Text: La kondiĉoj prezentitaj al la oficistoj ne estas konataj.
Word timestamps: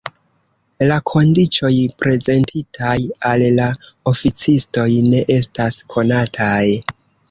La 0.91 0.95
kondiĉoj 1.11 1.71
prezentitaj 2.05 2.97
al 3.35 3.47
la 3.61 3.71
oficistoj 4.15 4.91
ne 5.13 5.25
estas 5.41 5.83
konataj. 5.97 6.65